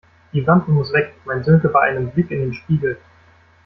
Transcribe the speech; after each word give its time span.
Die 0.33 0.47
Wampe 0.47 0.71
muss 0.71 0.91
weg, 0.93 1.13
meint 1.25 1.45
Sönke 1.45 1.69
bei 1.69 1.81
einem 1.81 2.09
Blick 2.09 2.31
in 2.31 2.39
den 2.39 2.53
Spiegel. 2.55 2.97